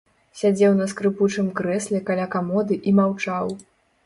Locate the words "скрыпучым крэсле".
0.93-2.01